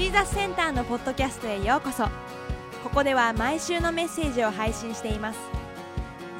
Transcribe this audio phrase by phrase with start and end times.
[0.00, 2.04] ジーザスセンターのポッドキャストへようこそ。
[2.82, 5.38] ここでは毎週のメッセージを配信しています。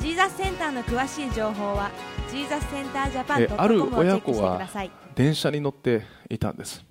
[0.01, 1.91] ジーザスセンターの詳しい情報は
[2.31, 4.67] ジーザスセンタージャパンえある親子は
[5.15, 6.83] 電車に乗っていたんです、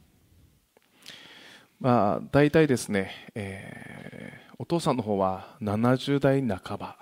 [1.80, 6.98] まあ、大体ですね、えーお父さんの方は70代半ば、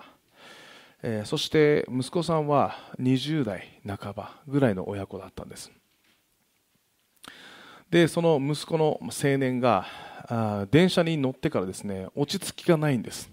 [1.02, 5.70] えーそして息子さんは20代半ばぐらいの親子だったんです
[7.90, 9.86] でその息子の青年が
[10.26, 13.30] あ電車に乗ってからですね落ち着きがないんです、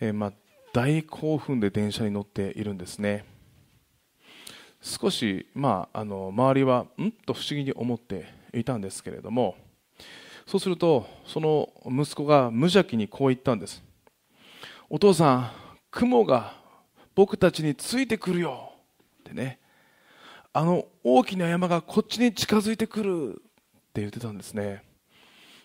[0.00, 0.32] えーまあ、
[0.72, 3.24] 大興奮で電車に乗っているんですね。
[4.82, 7.12] 少し、まあ、あの周りはん？
[7.26, 9.56] と不思議に思っていたんですけれども
[10.46, 13.82] そうするとその息子が無邪気にこう言ったんです。
[14.88, 15.50] お父さん
[15.90, 16.54] 雲が
[17.14, 18.72] 僕たちについてくるよ。
[19.20, 19.58] ってね。
[20.52, 23.42] あの大きな山がこっちに近づいてくるっ
[23.92, 24.82] て言ってたんですね。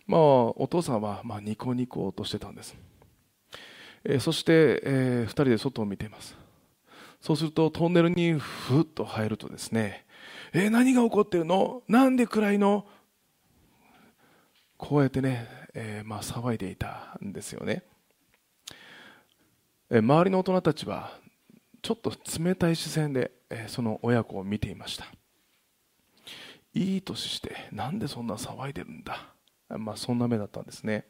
[0.05, 2.75] まあお父さんはまあニコニコとしてたんです、
[4.03, 6.35] えーそして、え2人で外を見ています。
[7.19, 10.05] そうするとトンネルにふっと入るとですね、
[10.53, 11.81] えー何が起こってるの？
[11.87, 12.85] なんで暗いの？
[14.77, 17.81] こうやってね、えーまあ、騒いでいたんですよね、
[19.89, 21.17] えー周りの大人たちは
[21.85, 22.11] ちょっと
[22.43, 23.29] 冷たい視線で、
[23.67, 25.05] その親子を見ていました。
[26.73, 29.35] いい年してなんでそんな騒いでるんだ、
[29.69, 31.05] まあ、そんな目だったんですね。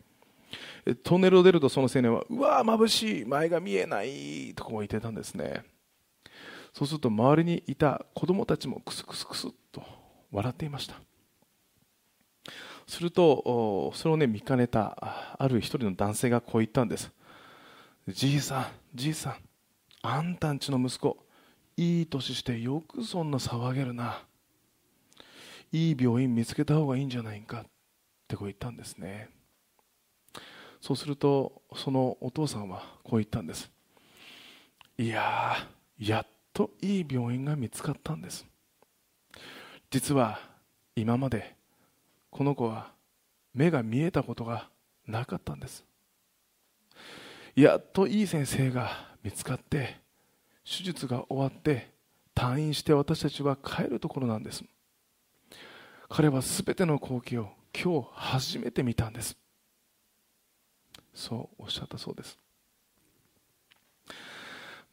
[1.01, 5.63] トンネルを出るとその青年はうわー眩しい前が見えないとこう言ってたんですね。
[6.73, 9.81] そうすると周りにいた子供たちもクスクスクスっと
[10.29, 10.95] 笑っていました。
[12.85, 17.09] するとそれをね見かねたあある一人の男性がこう言ったんです。
[18.09, 19.35] じいさんじいさん
[20.07, 21.17] あんたんちの息子
[21.77, 24.23] いい年してよくそんな騒げるな。
[25.71, 27.65] いい病院見つけた方がいいんじゃないかっ
[28.27, 29.29] てこう言ったんですね。
[30.79, 33.69] そうするとそのお父さんはこう言ったんです。
[34.97, 35.55] いや
[35.99, 38.45] やっといい病院が見つかったんです。
[39.89, 40.39] 実は
[40.95, 41.55] 今まで
[42.29, 42.91] この子は
[43.53, 44.69] 目が見えたことが
[45.07, 45.83] なかったんです。
[47.55, 49.97] やっといい先生が見つかって
[50.63, 51.90] 手術が終わって
[52.36, 54.63] 退院して私たちは帰るところなんです。
[56.09, 59.36] 彼は全ての光景を今日初めて見たんです。
[61.16, 62.38] そうおっしゃったそうです。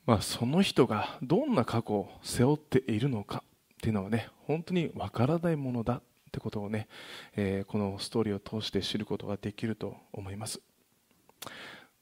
[0.06, 3.44] まあ、その人がどんな過去を背負っているのか
[3.74, 6.88] っていうのはね本当にわからないものだってことをね、
[7.36, 10.62] えーこのストーリーを通して知ることができると思います、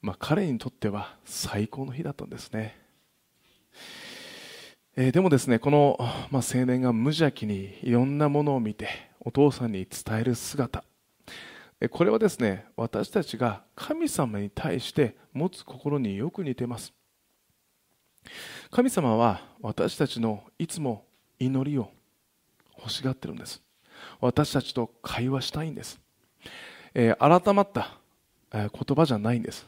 [0.01, 2.75] まあ、彼にとっては最高の日だったんですね、
[4.95, 5.97] えーでもですねこの、
[6.31, 8.89] まあ、青年が無邪気にいろんなものを見て
[9.19, 10.83] お父さんに伝える姿。
[11.89, 16.93] これはですね私たちが神様に対して持つ心によく似てます。
[18.69, 21.05] 神様は私たちのいつも
[21.39, 21.89] 祈りを
[22.77, 23.61] 欲しがってるんです。
[24.19, 25.99] 私たちと会話したいんです、
[26.93, 27.97] えー改まった、
[28.53, 29.65] え言葉じゃないんです。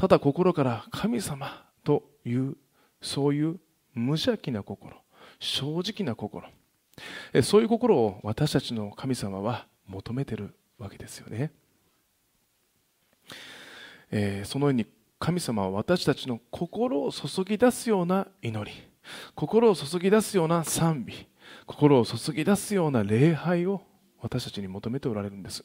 [0.00, 2.56] ただ心から神様という
[3.02, 3.60] そういう
[3.92, 4.96] 無邪気な心
[5.38, 6.48] 正直な心。
[7.42, 11.52] そういう心を私たちの神様は求めてるわけですよね、
[14.10, 14.86] えーそのように
[15.18, 18.74] 神様は私たちの心を注ぎ出すような祈り。
[19.34, 21.26] 心を注ぎ出すような賛美。
[21.66, 23.82] 心を注ぎ出すような礼拝を
[24.22, 25.62] 私たちに求めておられるんです、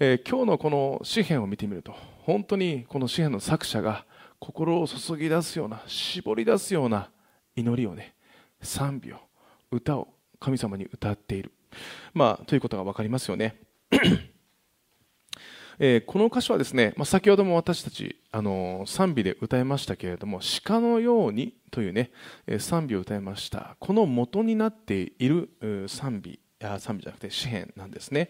[0.00, 1.94] えー今日のこの詩篇を見てみると
[2.28, 4.04] 本当にこの詩篇の作者が
[4.38, 7.08] 心を注ぎ出すような絞り出すような
[7.56, 8.14] 祈りをね
[8.60, 9.16] 賛美を
[9.70, 11.52] 歌を神様に歌っている、
[12.12, 13.56] まあ、ということが分かりますよね。
[15.78, 22.10] えーこの歌詞はですね、まあ、先ほども私たち、あのー賛美で歌いましたけれども「鹿のように」というね、
[22.46, 23.78] えー賛美を歌いました。
[23.80, 25.48] この元になっている
[25.88, 26.40] 賛美い
[26.78, 28.28] 賛美じゃなくて詩篇なんですね。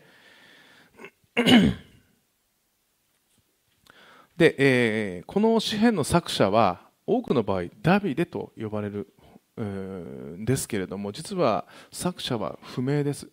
[4.39, 9.13] で、えーこの詩篇の作者は多くの場合ダビデと呼ばれる
[9.61, 13.29] んですけれども実は作者は不明です。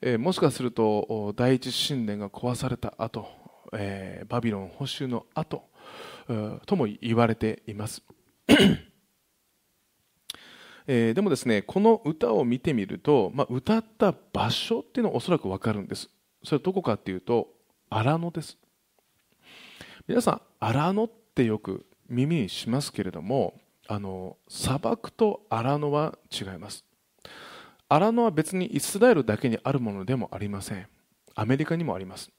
[0.00, 3.28] えーもしかすると第一神殿が壊された後、
[3.74, 5.64] えーバビロン捕囚の後
[6.28, 8.02] うとも言われています、
[10.86, 16.08] えーでもですねこの歌を見てみると、まあ、歌った場所っていうのはおそらく分かるんです。
[16.42, 17.48] それはどこかっていうと
[17.90, 18.56] 荒野です。
[20.10, 23.54] 皆さん荒野ってよく耳にしますけれども
[23.86, 26.84] あの砂漠と荒野は違います。
[27.88, 30.88] 荒野は別にイスラエルだけにあるものでもありません。
[31.36, 32.32] アメリカにもあります。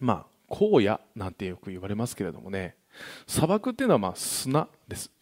[0.00, 2.74] まあ荒野なんてよく言われますけれどもね
[3.28, 5.12] 砂漠っていうのはまあ砂です。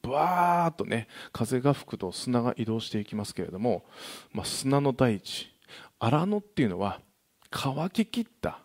[0.00, 3.84] ブワーっとね風が吹くと砂が移動していきますけれども、
[4.32, 5.52] まあ、砂の大地
[5.98, 7.02] 荒野っていうのは
[7.50, 8.60] 乾ききった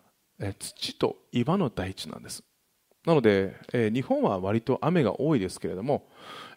[0.58, 2.42] 土と岩の大地なんです。
[3.06, 6.08] なので、え、日本は割と雨が多いですけれども、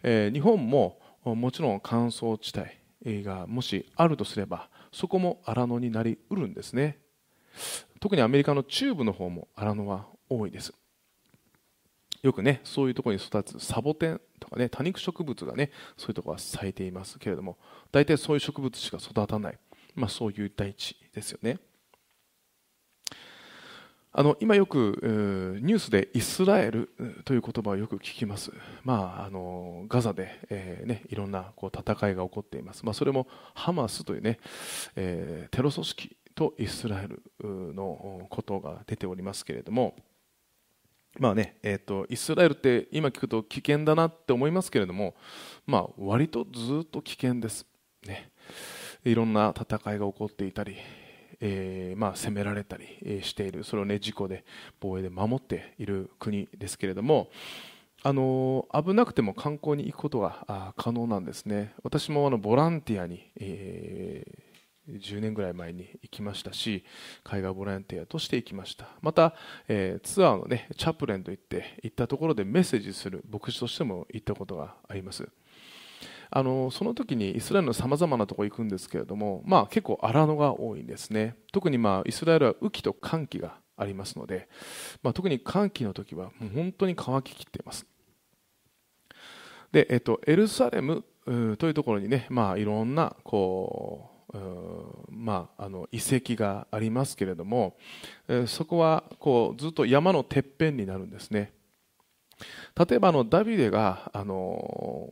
[0.02, 1.00] え、日本も
[1.34, 2.52] もちろん乾燥地
[3.04, 6.98] 帯がもしあるとすればそこも荒野になりうるんですね。
[8.00, 10.72] 特にアメリカの中部の方も荒野は多いです。
[12.22, 17.56] よくねそういうところに育つサボテンとかね多肉植物がねそういうところは咲いていますけれども
[17.92, 19.58] 大体そういう植物しか育たない、
[19.94, 21.58] まあ、そういう大地ですよね。
[24.18, 26.88] あの今よくニュースでイスラエル
[27.26, 28.50] という言葉をよく聞きます、
[28.82, 34.38] まあ、あのガザで、えーね、いろんなこう戦いが起こっています、まあ、それもハマスというね、
[34.96, 37.22] えー、テロ組織とイスラエル
[37.74, 39.94] のことが出ておりますけれども、
[41.18, 45.14] まあねえーと、イスラエルって今聞くと危険だなって思いますけれども、
[45.66, 47.66] まあ、割とずっと危険です、
[48.06, 48.30] ね、
[49.04, 50.76] いろんな戦いが起こっていたり、
[51.40, 54.44] えー、まあ、攻められたりしているそれを、ね、事故で
[54.80, 57.28] 防衛で守っている国ですけれども
[58.02, 61.74] あの危なくても観光に行くことが可能なんですね。
[61.82, 64.46] 私もあのボランティアに、えー
[64.88, 66.84] 10年ぐらい前に行きましたし
[67.24, 68.88] 海外ボランティアとして行きました。
[69.02, 69.34] また、
[69.68, 75.28] えー、ツアーの、ね、チャプレンといって行ったところでメッセージする牧師としても行ったことがあります。
[76.30, 81.36] あのその時にイスラエルのさまざまなところ行くんですけれども、まあ、結構荒野が多いんですね。
[81.52, 84.48] 特に、まあ、イスラエルは雨季と寒気がありますので、
[85.02, 87.86] まあ、特に寒気の時はもう本当に乾ききっています。
[89.72, 94.16] で、えっと、エルサレムというところにね、まあ、いろんなこう
[95.10, 97.76] まあ、あの遺跡がありますけれども、
[98.28, 101.52] えそこはこうずっと山のてっぺんになるんですね。
[102.88, 105.10] 例えばあのダビデがあの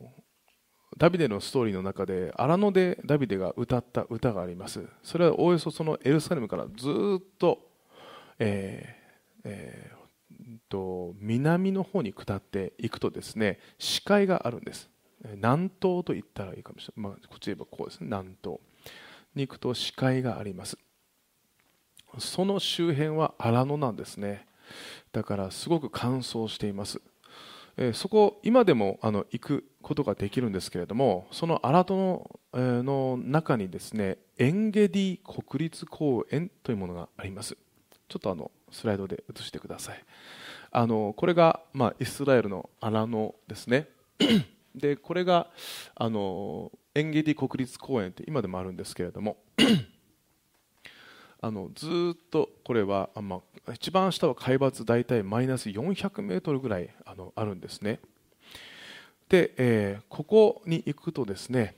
[0.97, 4.85] ダビデのストーリーの中で荒野でダビデが歌った歌があります。
[5.03, 6.87] それはおおよそそのエルサレムからず
[7.19, 7.59] っと,、
[8.39, 14.89] えーえー、と南の方に下っていくとですね視界があるんです。
[15.35, 18.05] 南東と言ったらいいかもしれない、まあ、こっちで言えばこうですね。
[18.05, 18.59] 南東
[19.33, 20.77] に行くと視界があります。
[22.19, 24.45] その周辺は荒野なんですね。
[25.11, 27.01] だからすごく乾燥しています。
[27.77, 37.55] えそこ今でもあの行くことができるんですけれどもその荒野の,、えー、の中にですねエンゲディ国立公園というものがあります。
[38.07, 40.03] ちょっとあのスライドで映してください。
[40.71, 43.87] あのこれが、まあ、イスラエルの荒野ですね。
[44.73, 45.51] でこれが
[45.93, 49.37] あのエンゲディ国立公園って今でもあるんですけれども
[51.41, 57.99] あのずっとこれは、まあ、一番下は海抜大体マイナス400メートルぐらいあのあるんですね。
[59.29, 61.75] で、えー、ここに行くとですね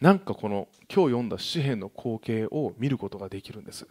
[0.00, 3.86] なんかこの今日読んだ詩篇の光景を見ることができるんです、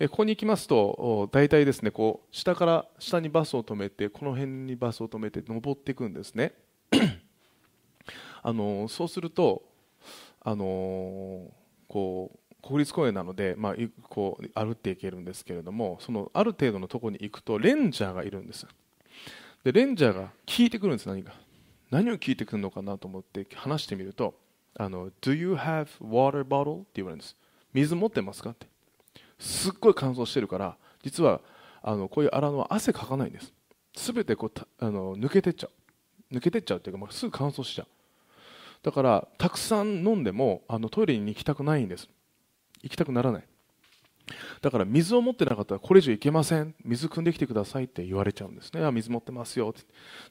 [0.00, 6.54] え、ここに行きますと大体ですねこう下から下にバスを止めてこの辺にバスを止めて登っていくんですね。
[8.42, 9.62] あのそうすると
[10.40, 11.50] あの
[11.88, 13.74] こう国立公園なので、まあ、
[14.08, 18.66] こう歩っていけるんですけれどもそのある程度のところに行くとレンジャーがいるんです。
[19.64, 21.34] でレンジャーが聞いてくるんです何か。
[21.90, 24.34] 何を聞いてくるのかなと思って話してみると
[24.76, 26.80] あの Do you have water bottle?
[26.80, 27.36] って言われるんです。
[27.72, 28.66] 水持ってますかって。
[29.38, 31.40] すっごい乾燥してるから実は
[31.82, 33.52] あのこういう荒野は汗かかないんです。
[33.96, 35.68] すべてこうあの抜けてっちゃ
[36.30, 36.34] う。
[36.34, 37.86] 抜けてっちゃうっていうか、まあ、すぐ乾燥しちゃう。
[38.82, 42.08] だからたくさん飲んでもあのトイレに行きたくないんです。
[42.82, 43.44] 行きたくならない。
[44.60, 46.74] だから水を持ってなかったらこれ以上行けません。
[46.84, 48.84] 水汲んできてくださいって言われちゃうんですね。
[48.84, 49.72] あ水持ってますよっ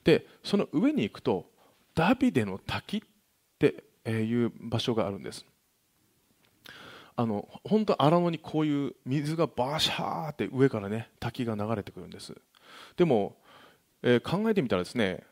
[0.03, 0.19] て。
[0.19, 1.49] でその上に行くと
[1.95, 3.01] ダビデの滝っ
[3.59, 5.45] ていう場所があるんです。
[7.15, 12.35] あの本当荒野にこういう水がバシャーって上からね滝が流れてくるんです。
[12.95, 13.37] でも、
[14.03, 15.23] えー、考えてみたらですね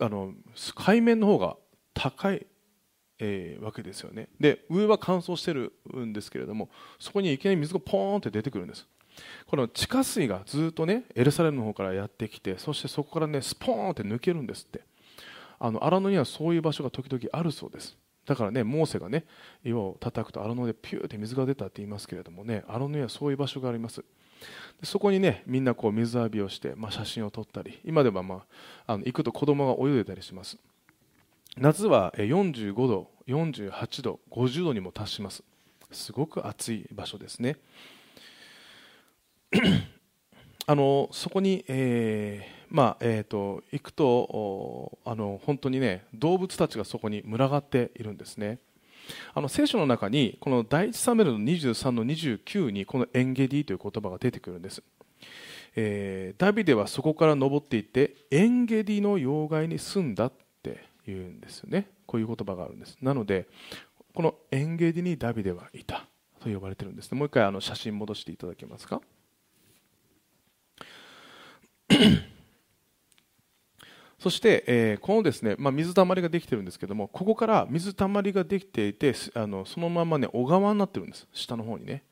[0.00, 0.32] あの
[0.76, 1.56] 海面の方が
[1.94, 2.46] 高い、
[3.18, 4.28] えー、わけですよね。
[4.38, 8.86] で上は乾燥してるんですけれどもそこにいきなり水がポーンって出てくるんです。
[9.46, 14.82] この地下水がずっとねエルサレムの方からやってきてそしてそこからねスポーンって抜けるんですって。
[15.60, 17.96] あの荒野にはそういう場所が時々あるそうです。
[18.24, 19.24] だからねモーセがね
[19.64, 24.04] 岩を叩くと荒野でピューって水が出たって言いますけれどもね荒野にはそういう場所があります。
[24.84, 28.44] そこにねみんなこう水浴びをして、まあ、写真を撮ったり今では、ま
[28.86, 30.56] あ、あの行くと子供が泳いでたりします。
[31.60, 35.42] 夏は45度48度50度にも達します。
[35.90, 37.56] すごく暑い場所ですね。
[40.66, 48.58] あのそこに、えーまあえーと、行くとあの本当にね動物たちがそこに群がっているんですね。
[49.34, 54.82] あの聖書の中にこの第一サムエルの23の29にこのエンゲディという言葉が出てくるんです、
[55.76, 60.30] えー、ダビデはそこから登っていってエンゲディの要害に住んだ
[61.12, 61.90] 言うんですよね。
[62.06, 62.96] こういう言葉があるんです。
[63.00, 63.48] なので
[64.14, 66.08] このエンゲディにダビデはいた。
[66.38, 67.10] と呼ばれてるんです。
[67.12, 69.02] ねもう一回あの写真戻していただけますか。
[74.18, 81.26] そして、えー、このですね、まあ、水たまりができてるんですけどもここから水たまりができていてあのそのままね小川になってるんです。
[81.32, 82.04] 下の方にね。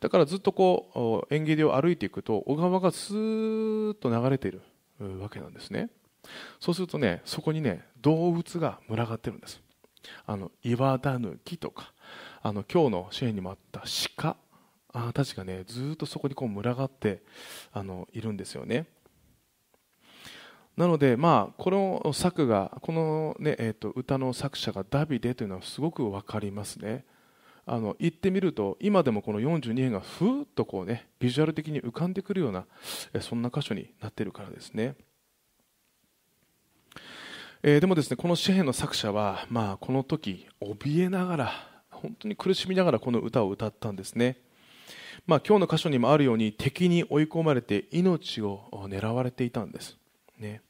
[0.00, 4.60] だからずっとこう縁切りを歩いていくと小川がスーッと流れている
[5.18, 5.90] わけなんですね。
[6.60, 9.60] そうするとねそこにね動物が群がってるんです。
[10.24, 11.92] あの岩だぬきとか
[12.42, 13.82] あの今日の支援にもあった
[14.16, 14.36] 鹿。
[14.92, 17.22] あたちがねずっとそこにこう群がって
[17.72, 18.86] あのいるんですよね。
[20.76, 21.70] なので、まあ、こ
[22.04, 27.04] の作がこのね、えー、と歌の作者がダビデというのはすごく分かりますね。
[27.64, 32.64] あの言ってみると今でもこの42編がふーっとこうねビジュアル的に浮かんでくるような
[33.20, 34.94] そんな箇所になっているからですね、
[37.62, 41.52] えー、でもですねこの詩篇の作者は、まあ、この時怯えながら
[41.90, 44.38] 本当に苦しみながらこの歌を歌ったんですね。
[45.26, 49.96] まあ、今日の箇所にもあるように敵に追い込まれて命を狙われていたんです、
[50.38, 50.60] ね。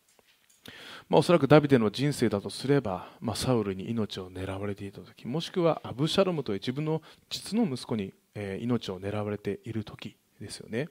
[1.11, 10.89] まあ、おそらくダビデの人生だとすれば、まあ、サウルに命を狙われていた時もしくはアブシャロムという自分の実の息子に、え、命を狙われている時ですよね。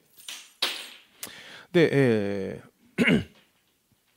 [1.72, 3.35] で、えー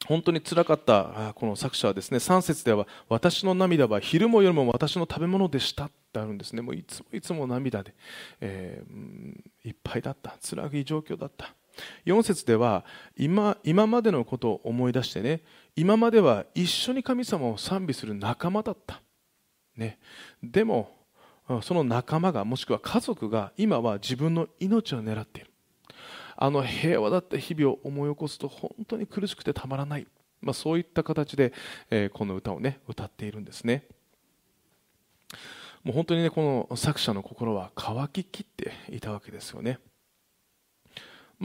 [0.06, 6.62] 本当につらかったこの作者はですね3節では私の涙は昼も夜も私の食べ物でしたってあるんですね。
[6.62, 7.94] もういつもいつも涙で、
[8.40, 10.36] えー、いっぱいだった。
[10.40, 11.54] 辛い状況だった。
[12.06, 12.84] 4節では
[13.16, 15.42] 今今までのことを思い出してね
[15.76, 19.00] 今までは一緒に神様を賛美する仲間だった、
[19.76, 19.98] ね、
[20.42, 20.90] でも
[21.62, 25.47] その仲間がもしくは家族が今は自分の命を狙っている。
[26.40, 30.06] あの平和だった日々を思い起こすと本当に苦しくてたまらない、
[30.40, 31.52] まあ、そういった形で、
[31.90, 33.84] えー、この歌をね歌っているんですね。
[35.82, 39.80] もう本当にねこの作者の心は乾ききっていたわけですよね。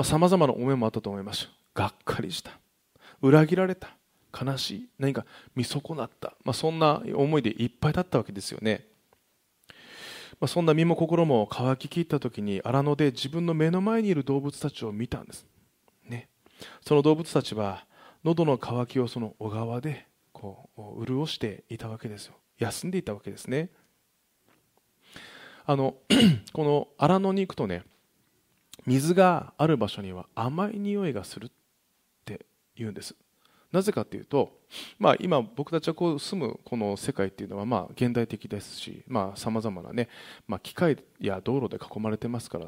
[0.04, 1.50] さまざ、まな思いもあったと思います。
[1.74, 2.52] がっかりした。
[3.22, 3.96] 裏切られた。
[4.40, 4.90] 悲しい。
[5.00, 8.88] 何か見損なった、まあ、そんな思いでいっぱいだったわけですよね、
[10.44, 15.46] ま、そんな身も心も乾ききった時に荒野で自分の目の前にいる動物たちを見たんです、
[16.10, 16.28] ね、
[16.86, 17.86] その動物たちは
[18.26, 22.34] 喉の渇きをその小川でこう潤していたわけですよ。
[22.58, 23.70] 休んでいたわけですね。
[25.66, 25.96] あの
[26.52, 27.84] この荒野に行くとね
[28.86, 31.50] 水がある場所には甘い匂いがするっ
[32.26, 32.46] て
[32.76, 33.16] 言うんです。
[33.74, 34.60] なぜかというと、
[35.00, 39.04] まあ、今僕たちはこう住むこの世界っていうのはまあ現代的ですし
[39.36, 40.10] さまざ、まなね、
[40.48, 42.68] まあ、機械や道路で囲まれてますから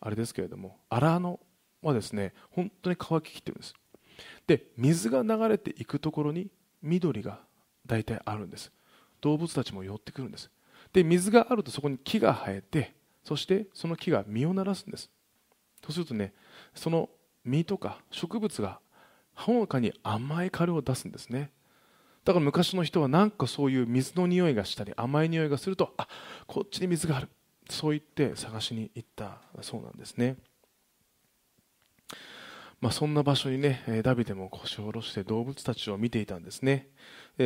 [0.00, 1.38] あれですけれども荒野
[1.82, 3.74] はですね本当に乾ききってるんです。
[4.46, 6.48] で水が流れていくところに
[6.82, 7.38] 緑が
[7.86, 8.72] 大体あるんです。
[9.20, 10.50] 動物たちも寄ってくるんです。
[10.92, 15.08] で水があるとそこに木が生えてそしてその木が実をならすんです。
[15.84, 16.32] そうするとね
[16.74, 17.08] その
[17.44, 18.80] 実とか植物が
[19.34, 21.50] ほのかに甘い香りを出すんですね。
[22.24, 26.08] だから昔の人はなんかそういう水の匂いがしたり甘い匂いがするとあ
[26.46, 27.28] こっちに水がある。
[27.68, 30.36] そう言って探しに行ったそうなんですね、
[32.78, 36.88] まあ、そんな場所にねダビデも腰を下ろして動物たちを見ていたんですね。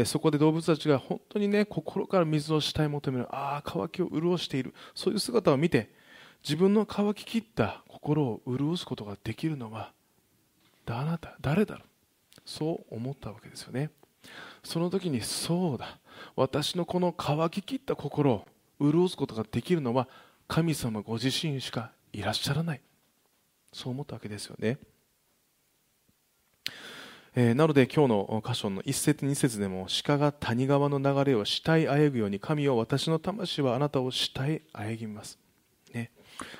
[0.04, 4.74] そこで動物たちが本当にね心から水をしたい求めるああ渇きを潤している。
[4.94, 5.92] そういう姿を見て
[6.42, 9.92] 自分の乾ききった心を潤すことができるのは
[10.96, 11.84] あなた誰だろう？
[12.44, 13.90] そう思ったわけですよね。
[14.62, 15.98] その時にそうだ。
[16.36, 18.46] 私のこの乾ききった心を
[18.80, 20.08] 潤すことができるのは
[20.46, 22.80] 神様ご自身しかいらっしゃらない。
[23.72, 24.78] そう思ったわけですよね、
[27.34, 35.38] えー、なので今日の箇所の一節二節でも鹿が谷川の流れを慕いあえぐように神を私の魂はあなたを慕いあえぎます。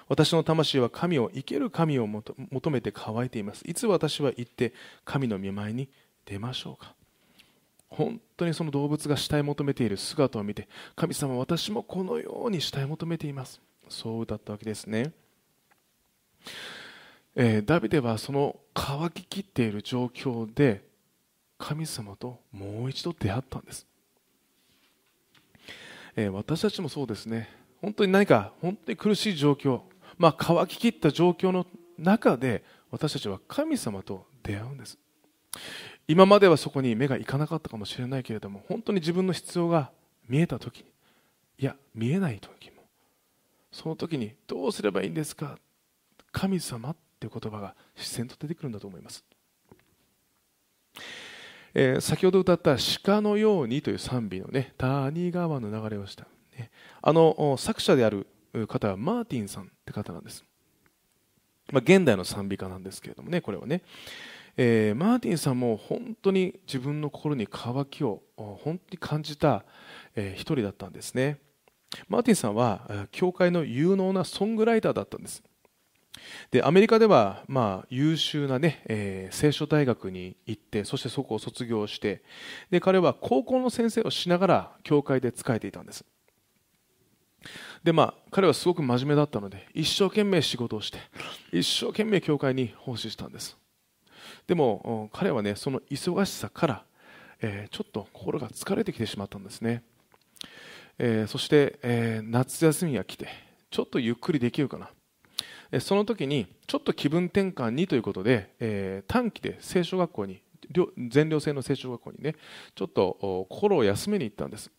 [0.09, 3.63] 私の魂は神を生ける神を求めて乾いています。
[3.67, 4.73] いつ私は行って
[5.05, 5.89] 神の見舞いに
[6.25, 6.95] 出ましょうか。
[7.89, 13.61] 本当にその動物が死体求めている姿を見て神様私もこのように死体求めています。
[13.89, 15.13] そう歌ったわけですね、
[17.35, 20.85] えー、ダビデはその乾ききっている状況で
[21.57, 23.87] 神様ともう一度出会ったんです。
[26.15, 27.49] えー、私たちもそうですね。
[27.81, 29.81] 本当に何か本当に苦しい状況、
[30.17, 31.67] まあ、乾ききった状況の
[31.99, 34.99] 中で私たちは神様と出会うんです。
[36.07, 39.91] 今まではそこに目がいかなかったかもしれないけれども本当に自分の必要が
[40.27, 40.85] 見えた時に
[41.59, 42.83] いや見えない時も
[43.71, 45.59] その時にどうすればいいんですか
[46.33, 49.23] 神様っていう言葉が自然と出てくるんだと思います、
[51.75, 56.27] えー、先ほど歌った「鹿のように」という賛美のね谷川の流れをした、
[57.03, 58.27] あの作者である
[58.69, 60.45] 方はマーティンさんって方なんです、
[61.71, 63.83] まあ、現代の賛美歌なんですけれどもねこれはね。
[64.61, 69.65] えー、マーティンさんも本当に自分の心に渇きを本当に感じた、
[70.17, 71.39] えー、一人だったんですね。
[72.09, 75.45] マーティンさんは教会の有能なソングライターだったんです。
[76.51, 82.23] でアメリカでは、まあ、優秀なね、えー、聖書大学に行ってそしてそこを卒業して
[82.71, 86.05] で彼は高校の先生をしながら教会で仕えていたんです。
[87.85, 90.99] でまあ彼はすごく真面目だったので一生懸命仕事をして
[91.53, 93.57] 一生懸命教会に奉仕したんです。
[94.47, 96.85] でも彼はねその忙しさから、
[97.41, 99.83] えー、ちょっと心が疲れてきてしまったんですね、
[100.99, 103.29] えー、そして、えー、夏休みが来て
[103.71, 104.91] ちょっとゆっくりできるかな。
[105.81, 110.43] その時にちょっと気分転換にということで、えー、短期で聖書学校に
[111.11, 112.37] 全寮制の聖書学校にね
[112.75, 114.71] ちょっと心を休めに行ったんです。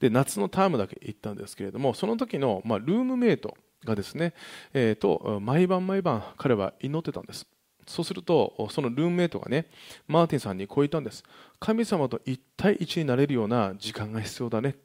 [0.00, 4.34] で夏のタームだけ行ったんですけれどもその時の、まあ、ルームメイトがですね、
[4.74, 7.46] えーと毎晩毎晩彼は祈ってたんです。
[7.86, 9.66] そうするとそのルームメイトがね
[10.06, 11.24] マーティンさんにこう言ったんです。
[11.58, 14.76] 神様と一対一になれるような時間が必要だね。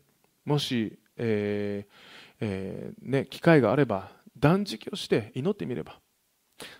[0.45, 1.93] もし、えー
[2.39, 5.99] えー、ね、機会があれば断食をして祈ってみれば。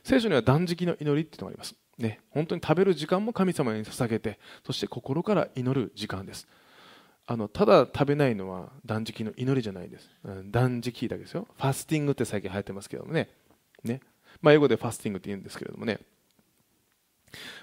[0.04, 6.48] 聖書には断食の祈りっていうのがあります、ね、本当に食べる時間も神様に捧げてそして心から祈る時間です。
[7.26, 11.48] あのただ食べないのは断食の祈りじゃないです、うん、断食だけですよ。
[11.56, 13.30] ファスティングって最近流行ってますけどもね。
[13.84, 14.02] ね、
[14.42, 16.00] まあ、英語でファスティングって言うんですけれどもね。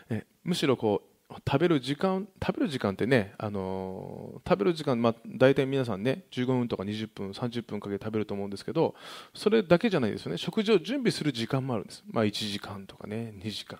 [0.09, 8.95] えむしろこう食べる時間食べる時間ってね、あのー、食べる時間、まあ、大体皆さんね15分とか20分30分かけて食べると思うんですけど
[9.35, 10.39] それだけじゃないですよね。
[10.39, 13.79] 食事を準備する時間もあるんです、まあ、1時間とかね2時間。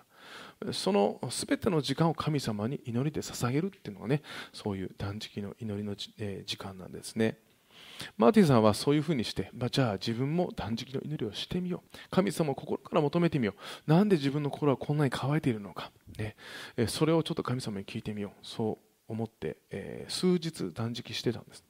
[0.71, 4.21] その全ての時間を神様に祈りで捧げるっていうのがね
[4.53, 7.37] そういう断食の祈りの、えー、時間なんですね。
[8.17, 11.97] マーティンさんはそういうふうにして、まあ、じゃあ自分も断食の祈りをしてみよう。
[12.09, 13.53] 神様を心から求めてみよ
[13.87, 13.91] う。
[13.91, 16.35] なんで自分の心はこんなに乾いているのか、ね。
[16.77, 18.31] え、それをちょっと神様に聞いてみよう。
[18.41, 21.63] そう思って、えー、数日断食してたんです、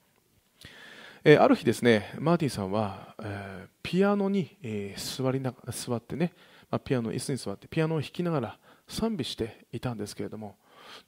[1.23, 6.33] え、ある日ですねマーティンさんは、え、ピアノに、え座りな座ってね、
[6.69, 8.59] ま、ピアノ椅子に座ってピアノを弾きながら
[8.91, 10.57] 賛美していたんですけれども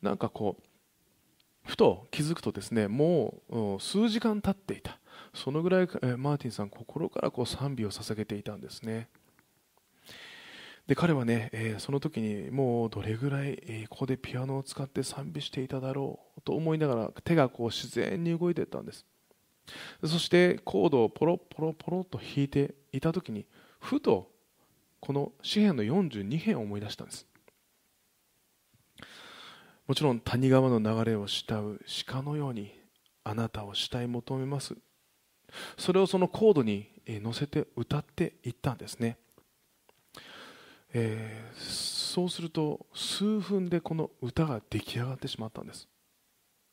[0.01, 0.63] なんかこう
[1.69, 4.99] ふと気づくとですねもう数時間経っていた。
[5.33, 9.07] そのぐらい、マーティンさん心からこう賛美を捧げていたんですね。
[10.87, 19.05] で彼はね、え、その時にもうどれぐらい、ここでピアノを使って賛美していただろうと思いながら手がこう自然に動いていったんです。
[20.03, 23.45] そしてコードをポロポロポロと弾いていた時に
[23.79, 24.29] ふと
[24.99, 27.25] この詩篇の42編を思い出したんです。
[29.87, 32.71] もちろん谷川の流れを慕う鹿のように
[33.23, 34.75] あなたを慕い求めます。
[35.77, 39.17] それをそのコードに乗せて歌っていったんですね、
[40.93, 45.87] えー、そうすると数分でこの歌が出来上がってしまったんです。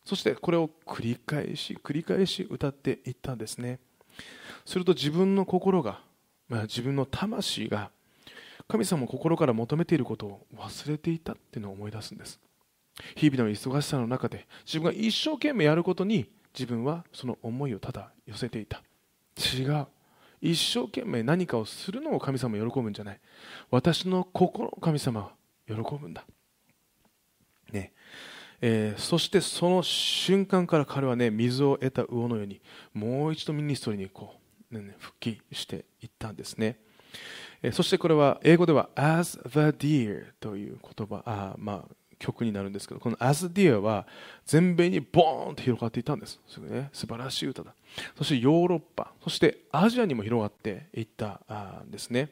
[0.05, 3.81] そしてこれを繰り返し繰り返し歌っていったんですね。
[4.65, 6.01] すると自分の心が、
[6.49, 7.91] まあ、自分の魂が
[8.69, 12.41] 神様を心から求めていることを忘れていたっていうのを思い出すんです。
[13.17, 18.83] 日々の忙しさの中で自分が一生懸命やることに自分はその思いをただ寄せていた。
[19.37, 19.87] 違う。
[20.41, 23.21] 一生懸命何かをするのを神様喜ぶんじゃない。
[23.71, 25.31] 私の心を神様は
[25.67, 26.25] 喜ぶんだ。
[27.73, 27.93] ね。
[28.63, 32.61] えー、そしてその瞬間から彼はね水を得た魚のように
[32.93, 34.35] もう一度ミニストリーにこ
[34.71, 36.79] う、ね、復帰していったんですね、
[37.63, 41.23] え、そしてこれは英語では as the deer という言葉。
[41.25, 44.07] あまあ曲になるんですけどこの「As Dear」は
[44.47, 46.39] 全米にボーンと広がっていたんです。
[46.47, 47.75] すぐ、ね、素晴らしい歌だ。
[48.17, 51.41] そしてヨーロッパそしてアジアにも広がっていった
[51.85, 52.31] んですね。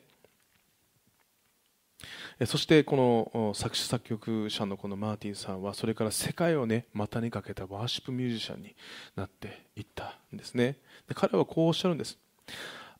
[2.47, 8.77] そしてこの作詞作曲者のこのマーティンさんはそれから世界をね股にかけたワーシップミュージシャンに
[9.17, 10.77] なっていったんですね。
[11.09, 12.17] で彼はこうおっしゃるんです。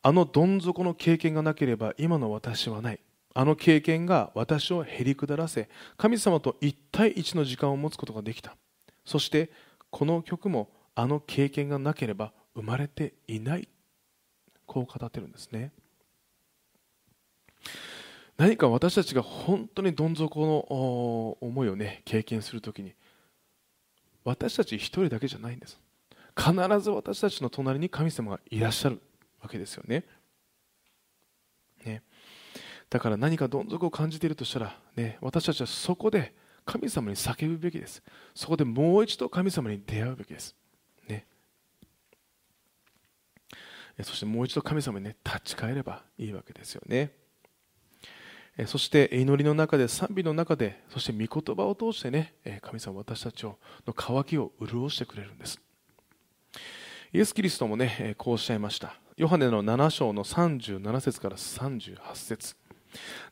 [0.01, 2.99] あのどん底の経験がなければ今の私はない。
[3.33, 8.55] あの経験が私をへりくだらせ神様と一対一の時間を持つことができた。
[9.05, 9.51] そして
[9.89, 13.67] この曲もあの経験がなければ生まれていない。
[14.65, 15.71] こう語ってるんですね。
[18.37, 22.93] 何か私たちが本当にどん底の思いをね経験するときに
[24.23, 25.79] 私たち一人だけじゃないんです。
[26.37, 29.01] 必ず私たちの隣に神様がいらっしゃる
[29.41, 30.05] わけですよね。
[32.89, 36.33] だから何かどん底を感じているとしたら、ね、私たちはそこで
[36.65, 38.01] 神様に叫ぶべきです。
[38.33, 40.55] そこでもう一度神様に出会うべきです、
[41.07, 41.25] ね、
[44.01, 47.11] そしてもう一度神様に、ね、立ち返ればいいわけですよね。
[48.65, 53.57] そして祈りの中で賛美の中でそして御言葉を通してね神様私たちの
[53.95, 55.61] 渇きを潤してくれるんです。
[57.13, 58.95] イエス・キリストもねこうおっしゃいました。
[59.15, 62.55] ヨハネの7章の37節から38節。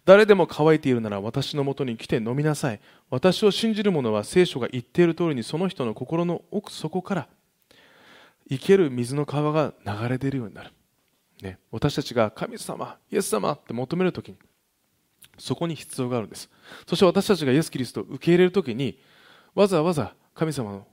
[0.05, 2.79] 誰でも乾いているなら私のもとに来て飲みなさい。
[3.09, 7.27] 私を信じる者は聖書が言っている通りにその人の心の奥底から
[8.49, 10.71] 生ける水の川が流れ出るようになる、
[11.41, 14.37] ね、私たちが神様イエス様って求めるときに
[15.37, 16.49] そこに必要があるんです。
[16.87, 18.99] そして私たちがイエス・キリストを受け入れるときに
[19.53, 20.87] わざわざ神様の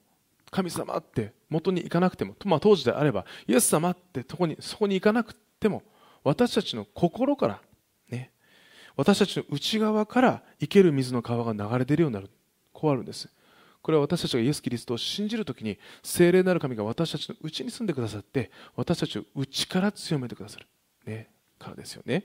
[0.50, 5.82] 神様って元に行かなくても、まあ、当時であればイエス様ってとこにそこに行かなくても
[6.22, 7.60] 私たちの心から
[8.96, 12.30] 私たちの内側から生ける水の川が流れ出るようになる。
[12.72, 13.28] こうあるんです。
[13.82, 20.66] これは私たちがイエス・キリストを信じるときに聖霊なる神が私たちの内に住んでくださって私たちを内から強めてくださる、
[21.04, 21.28] ね、
[21.58, 22.24] からですよね。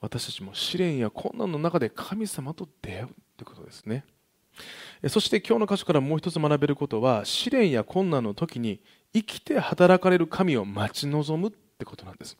[0.00, 4.04] 私たちも試練や困難の中で神様と出会うということですね。
[5.08, 8.80] そして今日の箇所からもう一つ学べることは試練や困難の時に
[9.12, 12.38] 生きて働かれる神を待ち望むってことなんです。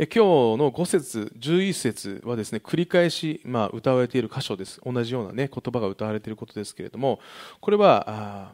[0.00, 4.80] え今日の5節11節はですね繰り返し、まあ、歌われている箇所です。
[4.84, 7.18] 同じような、ね、言葉が歌われていることですけれども
[7.60, 8.52] これは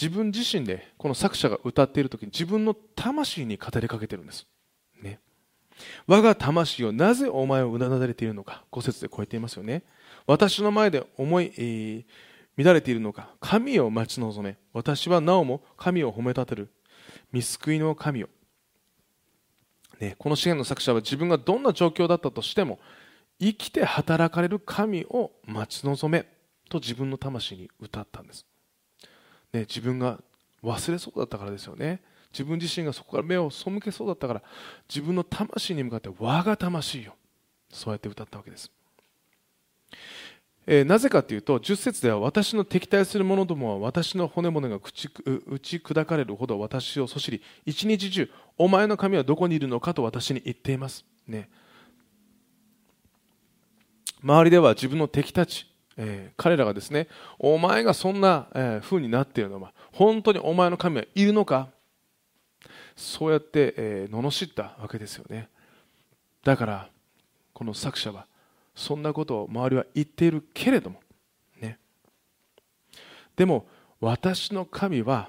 [0.00, 4.46] 自分自身でこの作者が歌っている時に自分の魂に語りかけているんです。
[5.02, 5.18] ね。
[6.06, 9.82] 我が魂をなぜお前をうなだれているのか5節で超えていますよね。
[10.28, 12.04] 私の前で思い、えー、
[12.56, 14.56] 乱れているのか神を待ち望め。
[14.72, 16.70] 私はなおも神を褒めたてる。
[17.32, 18.28] 見救いの神を、
[20.00, 22.78] ね、この詩篇の作者は自分がどんな状況だったとしても
[23.38, 26.26] 生きて働かれる神を待ち望め
[26.68, 28.46] と自分の魂に歌ったんです、
[29.52, 30.20] ね、自分が
[30.62, 32.02] 忘れそうだったからですよね。
[32.32, 34.42] 自分自身がそこから目を背けそうだったから
[34.88, 37.16] 自分の魂に向かって我が魂よ
[37.72, 38.70] そうやって歌ったわけです、
[40.66, 45.08] えー、なぜかというと10節では私の敵対する者どもは私の骨骨が打ち
[45.78, 51.04] 砕かれるほど私をそしり一日中お前の神はどこにいるのかと私に言っています。
[51.26, 51.48] ね。
[54.22, 55.70] 周りでは自分の敵たち
[56.02, 61.68] えー、彼らがですねお前がそんな、えー、風になっているのは本当にお前の神はいるのか？
[62.96, 65.48] そうやって、えー、罵ったわけですよね。
[66.42, 66.88] だから
[67.52, 68.26] この作者は
[68.80, 71.00] そんなことを周りは言っているけれども。
[71.60, 71.78] ね。
[73.36, 73.66] でも
[74.00, 75.28] 私の神は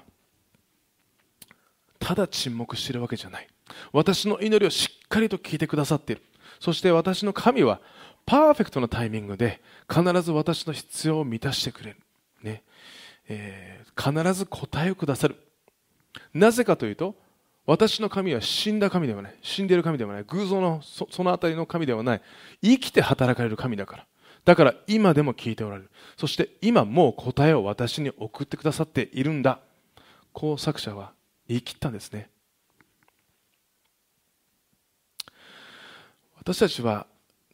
[1.98, 3.48] ただ沈黙しているわけじゃない。
[3.92, 6.22] 私の祈りをしっかりと聞いてくださっている。
[6.60, 7.82] そして私の神は
[8.24, 11.96] パーフェクトなタイミングで必ず私の必要を満たしてくれる、
[12.42, 12.62] ね。
[13.28, 15.36] えー、必ず答えをくださる。
[16.32, 17.16] なぜかというと
[17.64, 19.34] 私の神は死んだ神ではない。
[19.40, 20.24] 死んでいる神ではない。
[20.24, 22.22] 偶像のその辺りの神ではない。
[22.60, 24.06] 生きて働かれる神だから。
[24.44, 25.90] だから今でも聞いておられる。
[26.16, 29.60] そして今もう答えを私に送ってくださっているんだ。
[30.32, 31.12] こう作者は
[31.46, 32.28] 言い切ったんですね。
[36.38, 37.06] 私たちは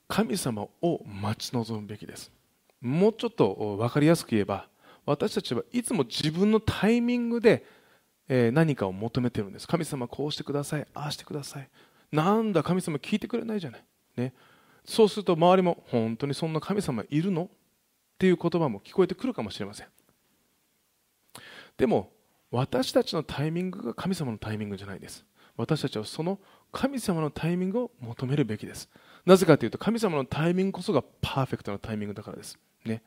[0.09, 2.31] 神様を待ち望むべきです。
[2.81, 4.69] もうちょっと分かりやすく言えば
[5.05, 7.67] 私たちはいつも自分のタイミングで
[8.29, 9.67] え何かを求めてるんです。
[9.67, 10.87] 神様こうしてください。
[10.95, 11.69] ああしてください。
[12.13, 13.85] なんだ神様聞いてくれないじゃない、
[14.17, 14.33] ね、
[14.85, 17.45] そうすると周りも本当にそんな神様いるの？
[17.45, 17.49] っ
[18.19, 19.87] ていう言葉も聞こえてくるかもしれません。
[21.77, 22.11] でも
[22.51, 25.25] 私たちのタイミングが神様のタイミングじゃないです。
[25.57, 26.39] 私たちはその
[26.73, 28.89] 神様のタイミングを求めるべきです。
[29.25, 32.59] なぜかというと神様のタイミングこそがパーフェクトなタイミングだからです。
[32.85, 33.03] ね。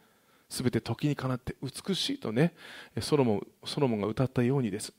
[0.49, 2.53] すべて時にかなって美しいとね
[2.99, 4.93] ソロモンソロモンが歌ったようにです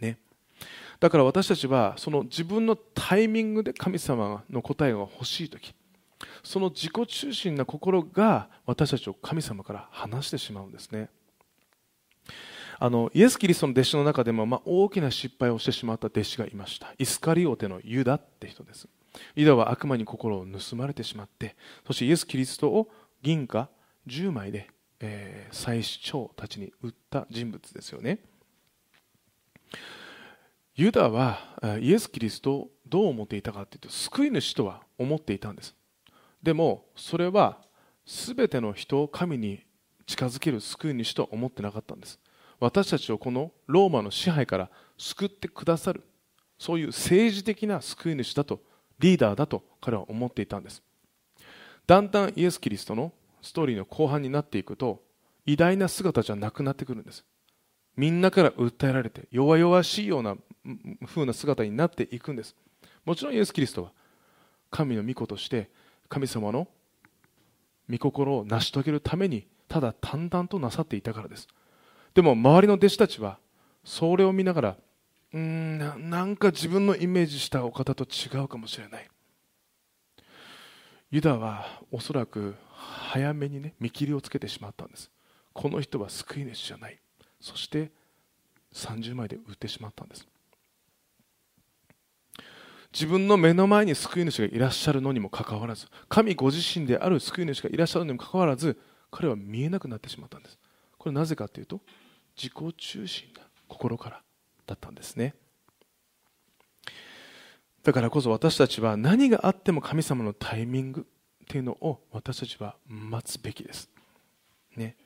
[0.00, 0.18] ね、
[1.00, 5.74] だから私たちはその自分のタイミングで神様の答えが欲しい時
[6.42, 11.08] その自己中心な心が私たちを神様から離してしまうんですね。
[12.78, 16.92] あのイエス・キリストの弟子の中でも、まあ、大きな失敗をしてしまった弟子がいました。
[16.98, 18.88] イスカリオテのユダって人です。
[19.36, 21.54] ユダは悪魔に心を盗まれてしまって
[21.86, 22.90] そしてイエス・キリストを
[23.22, 23.68] 銀貨
[24.08, 24.68] 10枚で、
[25.00, 28.18] えー、祭司長たちに売った人物ですよね。
[30.76, 31.38] ユダは
[31.80, 35.74] イエス・キリストをどう思っていたかというと救い主とは思っていたんです。
[36.42, 37.58] でもそれは
[38.04, 39.60] 全ての人を神に
[40.04, 42.18] 近づける救い主とは思ってなかったんです。
[42.58, 46.02] 私たちをこのローマの支配から救ってくださる
[46.58, 48.60] そういう政治的な救い主だと
[48.98, 50.82] リーダーだと彼は思っていたんです。
[51.86, 55.04] だんだんイエス・キリストのストーリーの後半になっていくと
[55.46, 57.24] 偉大な姿じゃなくなってくるんです。
[57.96, 60.36] みんなから訴えられて弱々しいような
[61.06, 62.54] 風な姿になっていくんです。
[63.04, 63.92] もちろんイエス・キリストは
[64.70, 65.70] 神の御子として
[66.08, 66.68] 神様の
[67.90, 71.48] 御心を成し遂げるためにただ淡々となさっていたからです。
[72.14, 73.38] でも周りの弟子たちは
[73.84, 74.76] それを見ながら
[75.32, 79.08] うんなんか自分のイメージしたお方と違うかもしれない。
[81.10, 85.10] ユダはおそらく早めにね見切りをつけてしまったんです。
[85.52, 86.98] この人は救い主じゃない。
[87.40, 87.90] そして
[88.72, 90.26] 30枚で売ってしまったんです。
[92.94, 98.78] 自分の目の前に救い主がいらっしゃるのにもかかわらず神ご自身である救い主がいらっしゃるのにもかかわらず
[99.10, 100.58] 彼は見えなくなってしまったんです。
[100.96, 101.80] これなぜかというと
[102.36, 104.22] 自己中心な心から
[104.64, 105.34] だったんですね。
[107.82, 111.04] だからこそ私たちは何があっても神様のタイミングっ
[111.46, 113.90] ていうのを私たちは待つべきです、
[114.76, 114.96] ね、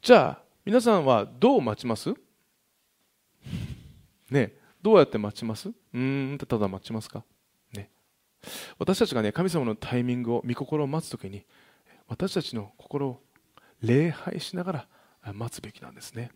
[0.00, 2.14] じゃあ皆さんはどう待ちます？
[4.30, 4.54] ね。
[4.82, 5.68] どうやって待ちます？
[5.68, 7.24] うーんってただ待ちますか？
[7.72, 7.90] ね。
[8.78, 11.44] 私たちがね神様のタイミングを御心を待つ時に
[12.06, 13.20] 私たちの心を
[13.82, 14.86] 礼拝しなが
[15.22, 16.30] ら待つべきなんですね。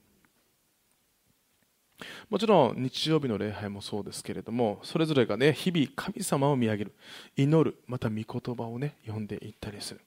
[2.28, 6.94] もちろん日曜日の礼拝もそうですけれどもそれぞれがね日々神様を見上げる
[7.36, 10.00] 祈るまた御言葉をね読んでいったりする、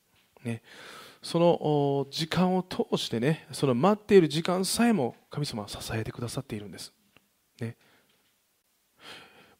[0.43, 0.61] ね、
[1.23, 6.91] その時間を通してねその待っている時間さえも神様は支えてくださっているんです、
[7.61, 7.77] ね、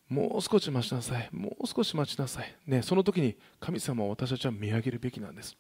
[0.08, 1.30] もう少し待ちなさい。
[1.32, 5.58] もう少し待ちなさい、ね、その時に神様を私たちは見上げるべきなんです。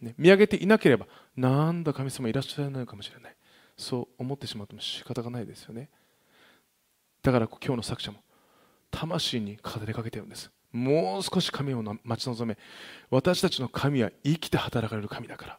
[0.00, 3.36] ね、見上げていなければなんだ神様いらっしゃらないのかもしれない。
[3.76, 5.88] そう思ってしまっても仕方がないですよね。
[7.22, 8.18] だから今日の作者も
[8.90, 10.50] 魂に語りかけてるんです。
[10.72, 12.58] もう少し神を待ち望め。
[13.10, 15.58] 私たちの神は生きて働かれる神だから、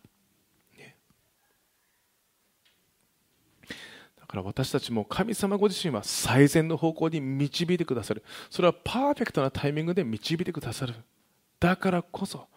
[0.77, 0.95] ね、
[4.16, 8.23] だから私たちも神様ご自身は最善の方向に導いてくださる。
[8.49, 10.95] それはパーフェクトなタイミングで導いてくださる。
[11.59, 12.47] だからこそ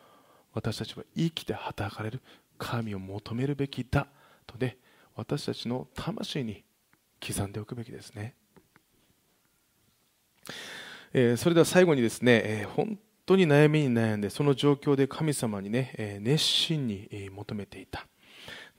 [0.52, 2.20] 私たちは生きて働かれる
[2.59, 4.06] 神を求めるべきだ
[4.46, 4.76] とね
[5.14, 6.64] 私たちの魂に
[7.24, 8.35] 刻んでおくべきですね、
[11.12, 18.06] えー、それでは最後にですね、えー、本当に悩みに悩んでその状況で神様にね、えー、熱心に求めていた。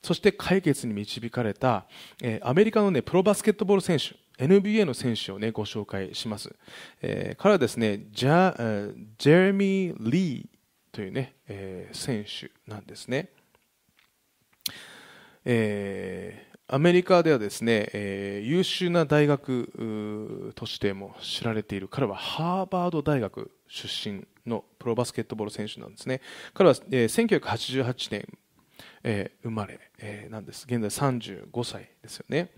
[0.01, 1.85] そして解決に導かれた、
[2.21, 6.55] えアメリカの、ね、プロバスケットボール選手 NBA の選手を、ね、ご紹介します、
[7.01, 10.61] え彼はですねジャジェレミー・リー
[10.91, 13.29] というね、えー、選手なんですね、
[15.45, 21.87] えー、アメリカではですね、えー、優秀な大学としても知られている。
[21.87, 26.21] 彼はハーバード大学出身のプロバスケットボール選手なんですね。
[26.53, 28.27] 彼は、えー、1988年、
[29.03, 30.65] えー、生まれ、えー、なんです。
[30.69, 32.51] 現在35歳ですよね。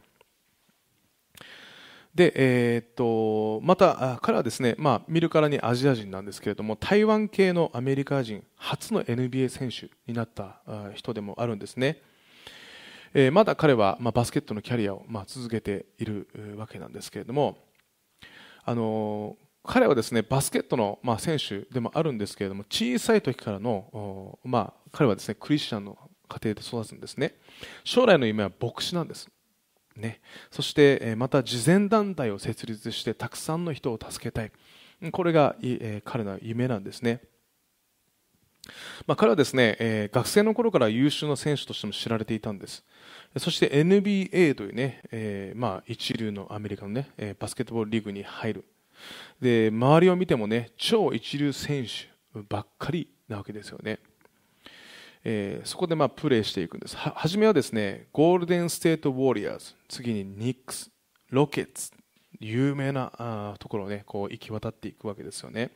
[2.16, 10.62] で、えー、っとまた彼はですね、まあ、見るからにアジア人なんですけれども台湾系のアメリカ人初の NBA 選手になった
[10.94, 12.02] 人でもあるんですね、
[13.16, 17.58] えー、まだ彼は、まあ、バスケットのキャリアを、まあ、続けているわけなんですけれども
[18.64, 25.98] あの彼はですねバスケットの、まあ、選手でもあるんですけれども小さい時からの、まあ、彼はですねクリスチャンの
[26.28, 27.36] 家庭で育つんですね。
[27.84, 29.30] 将来の夢は牧師なんです。
[29.96, 34.52] ね、そしてまた慈善団体を設立してたくさんの人を助けたい。
[35.12, 35.56] これが、
[36.04, 37.22] 彼の夢なんですね、
[39.06, 42.84] まあ、彼はですね、え学生の頃から優秀な選手としても知られていたんです。
[43.38, 48.66] そして NBA というね、え、まあ一流のアメリカのね、えバスケットボールリーグに入る。
[49.42, 54.00] で周りを見てもね超一流選手ばっかりなわけですよね。
[55.24, 56.98] えー、そこでまあプレーしていくんです。
[56.98, 60.92] は初めはですねゴールデン・ステート・ウォリアーズ次にニックス
[61.30, 61.92] ロケッツ
[62.40, 65.72] 有名なあところをねこう行き渡っていくわけですよね。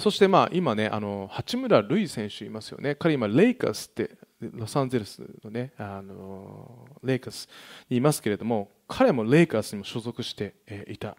[0.00, 2.96] そしてまあ今ねあの八村塁選手いますよね。
[2.96, 7.48] 彼今レイカスってロサンゼルスのねあのレイカス
[7.88, 10.54] にいますけれども彼もレイカースにも所属して
[10.88, 11.16] いた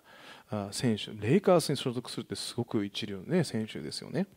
[0.71, 1.11] 選手。
[1.13, 4.27] レイカーズに所属するってすごく一流の、ね、選手ですよね。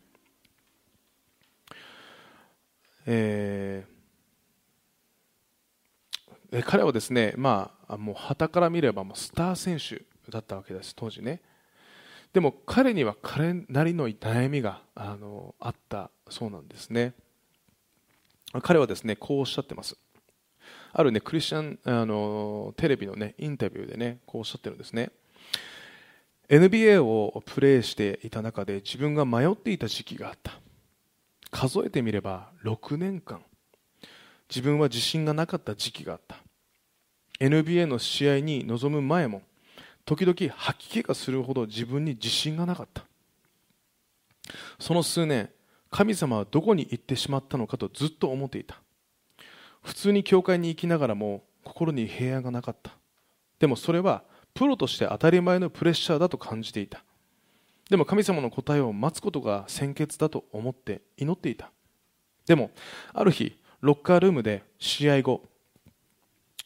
[3.05, 11.41] えー、彼はですね、まあ、もう旗から見ればもうスター選手だったわけです当時ね。
[12.33, 17.13] でも彼には彼なりの悩みがあのあったそうなんですね。
[18.61, 19.97] 彼はですねこうおっしゃってます。
[20.93, 25.11] あるねクリスチャンあのテレビのねインタビューでねこうおっしゃってるんですね。
[26.49, 30.60] NBA をプレーしていた中で自分が迷っていた時期があった。
[31.51, 33.43] 数えてみれば6年間。
[34.49, 36.37] 自分は自信がなかった時期があった。
[37.39, 39.41] NBA の試合に臨む前も
[40.05, 43.03] 時々吐き気がするほど自分に自信がなかった。
[44.79, 45.49] その数年
[45.89, 48.81] 神様はどこに行ってしまったのかとずっと思っていた。
[49.83, 52.91] 普通に教会に行きながらも心に平安がなかった。
[53.59, 57.03] でもそれはプロとして当たり前のプレッシャーだと感じていた。
[57.91, 61.71] でも神様の答えを待つことが先決だと思って祈っていた。
[62.45, 62.71] でも
[63.13, 65.43] ある日ロッカールームで試合後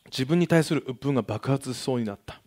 [0.06, 2.44] 自分に対する鬱憤が爆発しそうになった。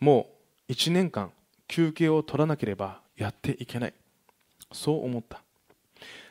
[0.00, 0.30] も
[0.66, 1.30] う1年間
[1.68, 3.94] 休憩を取らなければやっていけない。
[4.72, 5.42] そう思った。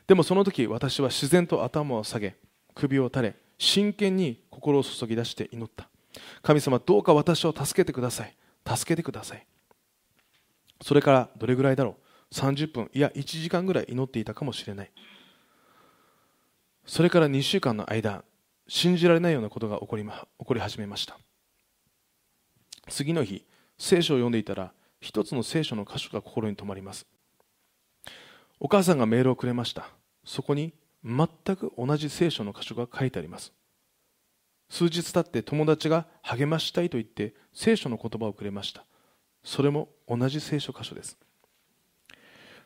[0.07, 2.35] でもその時私は自然と頭を下げ
[2.73, 5.87] 首を垂れ真剣に心を注ぎ出して祈った。
[6.41, 8.35] 神様どうか私を助けてください。
[8.67, 9.45] 助けてください。
[10.83, 11.95] それからどれぐらいだろ
[12.31, 14.91] う？30分いや1時間ぐらい祈っていたかもしれない。
[16.85, 18.25] それから2週間の間
[18.67, 21.17] 信じられないようなことが起こり,、ま、起こり始めました。
[22.89, 23.45] 次の日
[23.77, 27.05] 聖書を読んでいたら一つの聖書の箇所が心に留まります。
[28.59, 29.87] お母さんがメールをくれました。
[30.25, 30.73] そこに
[31.05, 33.53] 全く同じ聖書の箇所が書いてあります。
[34.69, 38.85] 数日経って友達が励ましたいと言って聖書の言葉をくれました。
[39.43, 41.17] それも同じ聖書箇所です。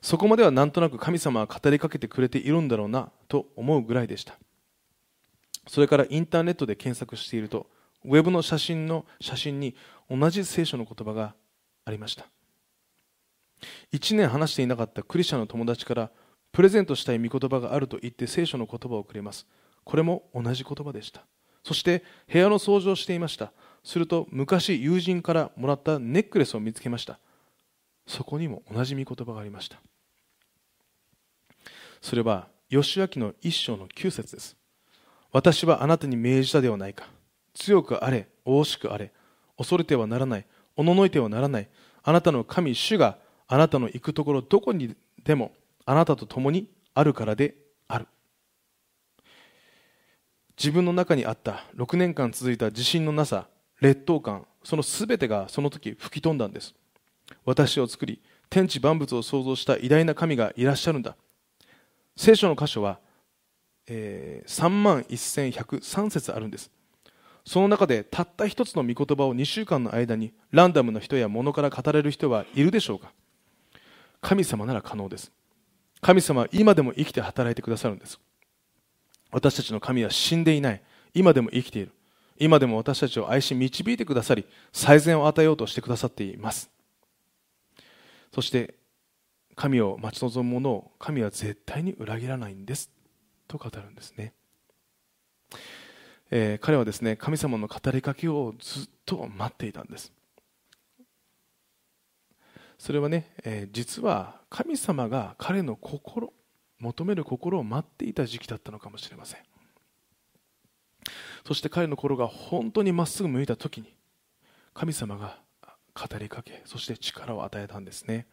[0.02, 4.38] そこまではなんとなく神様は語りかけてくれているんだろうなと思うぐらいでした。
[5.68, 7.68] それからインターネットで検索していると
[8.06, 9.76] ウェブの写真の写真に
[10.10, 11.36] 同じ聖書の言葉が
[11.84, 12.28] ありました。
[13.92, 16.12] 1年話していなかったクリスチャンの友達から
[16.52, 19.48] プレゼントしたい御言葉があると言って聖書の言葉をくれます。
[19.84, 21.26] これも同じ言葉でした。
[21.64, 23.52] そして部屋の掃除をしていました。
[23.88, 27.20] すると昔友人からもらったネックレスを見つけました。
[28.06, 29.80] そこにも同じ御言葉がありました。
[32.02, 34.58] それは義明の一章の9節です。
[35.32, 37.06] 私はあなたに命じたではないか。
[37.54, 39.14] 強くあれ大しくあれ。
[39.58, 40.46] 恐れてはならない。
[40.76, 41.70] おののいてはならない。
[42.04, 45.54] あなたの神主があなたの行くところどこにでも
[45.86, 47.56] あなたと共にあるからで
[47.88, 48.08] ある。
[50.58, 53.48] 自分の中にあった6年間続いた自信のなさ
[53.82, 56.76] 劣等感その全てがその時吹き飛んだんです。
[57.46, 61.16] 私を作り天地万物を創造した偉大な神がいらっしゃるんだ。
[62.16, 63.00] 聖書の箇所は、
[63.88, 66.72] えー、3万1103節あるんです。
[67.46, 73.14] その中でたった一つの御言葉を2週間の間にランダムな人や物から語れる人はいるでしょうか。
[74.20, 75.32] 神様なら可能です。
[76.02, 78.20] 神様は今でも生きて働いてくださるんです。
[79.32, 80.82] 私たちの神は死んでいない。
[81.14, 81.92] 今でも生きている。
[82.40, 86.70] 今でも私たちを愛し導いてくださり最善を与えようとしてくださっています。
[88.34, 88.76] そして
[89.56, 92.92] 神を待ち望む者を神は絶対に裏切らないんです。
[93.48, 94.34] と語るんですね。
[96.30, 100.12] えー、彼はですね神様の語りかけをずっと待っていたんです。
[102.78, 106.32] それはね、えー、実は神様が彼の心
[106.80, 109.42] 求める心を待っていた時期だったのかもしれません。
[111.46, 113.94] そして彼の心が本当にまっすぐ向いた時に
[114.74, 115.38] 神様が
[115.94, 118.28] 語りかけそして力を与えたんですね、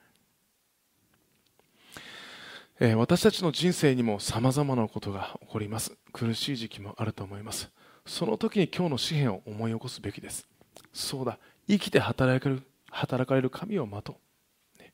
[2.80, 5.96] えー、私たちの人生にもさまざまなことが起こります。
[6.12, 7.70] 苦しい時期もあると思います。
[8.04, 10.46] その時に今日の詩篇を思い起こすべきです。
[10.92, 11.38] そうだ
[11.68, 14.16] 生きて働かれる働かれる神を待と
[14.78, 14.92] う、ね。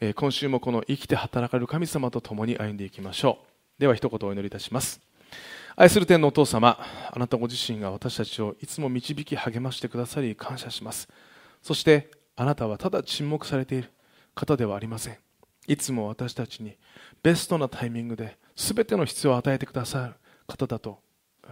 [0.00, 3.38] えー、今週もこの生きて働かれる神様と共に歩んでいきましょ
[3.78, 3.80] う。
[3.80, 5.00] では一言お祈りいたします。
[5.76, 6.78] 愛する天のお父様
[7.10, 11.08] あなたご自身が私たちをいつも導き励ましてくださり感謝します。
[11.62, 13.90] そしてあなたはただ沈黙されている。
[14.34, 15.18] 方ではありません。
[15.66, 16.76] いつも私たちに
[17.22, 20.14] ベストなタイミングで全ての必要を与えてくださる。
[20.46, 20.98] 方だと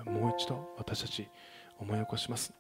[0.05, 1.29] もう一度私たち
[1.79, 2.53] 思い起こします。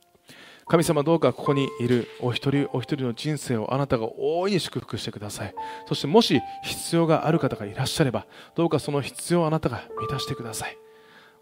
[0.66, 5.54] 神様どうかここにいるお一人お一人の人生をあなたが大いに祝福してください。
[5.88, 10.76] そしてもし必要がある方がいらっしゃればどうかその必要をあなたが満たしてください。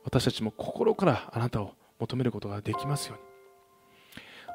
[0.09, 3.25] 私たちも心からあなたを求めることができますように。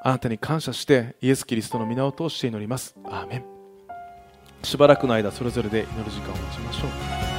[0.01, 2.95] あなたに感謝してイエス・キリストの皆を通して祈ります。
[3.05, 3.45] アーメン。
[4.63, 7.32] しばらくの間それぞれで祈る時間を持ちましょう。